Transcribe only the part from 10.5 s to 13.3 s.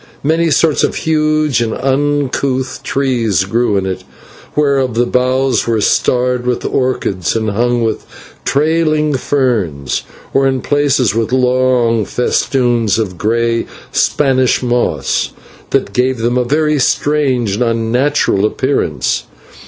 places with long festoons of